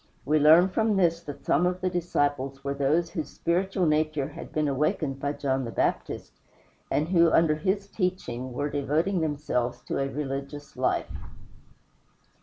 We 0.25 0.39
learn 0.39 0.69
from 0.69 0.97
this 0.97 1.21
that 1.25 1.45
some 1.45 1.67
of 1.67 1.79
the 1.79 1.89
disciples 1.91 2.63
were 2.63 2.73
those 2.73 3.11
whose 3.11 3.29
spiritual 3.29 3.85
nature 3.85 4.29
had 4.29 4.51
been 4.51 4.67
awakened 4.67 5.19
by 5.19 5.33
John 5.33 5.63
the 5.63 5.69
Baptist, 5.69 6.33
and 6.89 7.09
who, 7.09 7.29
under 7.31 7.53
his 7.53 7.85
teaching, 7.85 8.51
were 8.51 8.71
devoting 8.71 9.21
themselves 9.21 9.79
to 9.81 9.99
a 9.99 10.09
religious 10.09 10.75
life. 10.75 11.15